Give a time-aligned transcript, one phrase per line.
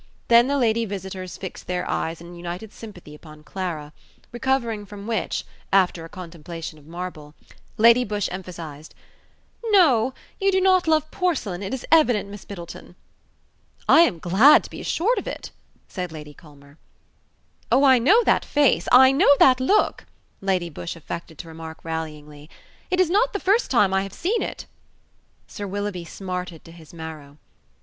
[0.29, 3.93] Then the lady visitors fixed their eyes in united sympathy upon Clara:
[4.31, 7.35] recovering from which, after a contemplation of marble,
[7.77, 8.95] Lady Busshe emphasized,
[9.65, 12.95] "No, you do not love porcelain, it is evident, Miss Middleton."
[13.87, 15.51] "I am glad to be assured of it,"
[15.87, 16.79] said Lady Culmer.
[17.71, 20.07] "Oh, I know that face: I know that look,"
[20.41, 22.49] Lady Busshe affected to remark rallyingly:
[22.89, 24.65] "it is not the first time I have seen it."
[25.45, 27.37] Sir Willoughby smarted to his marrow.